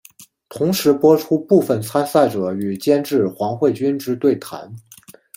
[0.49, 4.75] 同时播出部分参赛者与监制黄慧君之对谈。